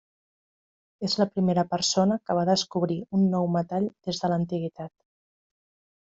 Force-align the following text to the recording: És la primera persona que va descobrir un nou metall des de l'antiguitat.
És 1.07 1.15
la 1.17 1.25
primera 1.33 1.65
persona 1.73 2.17
que 2.29 2.37
va 2.39 2.45
descobrir 2.49 2.97
un 3.17 3.27
nou 3.33 3.45
metall 3.57 3.85
des 4.09 4.23
de 4.23 4.31
l'antiguitat. 4.33 4.91